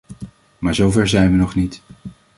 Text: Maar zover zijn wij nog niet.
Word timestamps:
Maar 0.57 0.75
zover 0.75 1.07
zijn 1.07 1.29
wij 1.31 1.39
nog 1.39 1.55
niet. 1.55 1.81